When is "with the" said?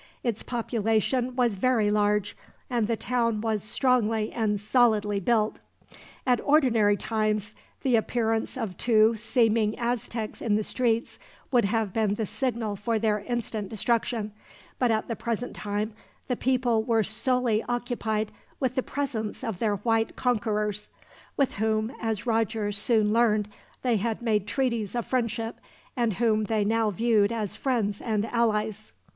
18.59-18.81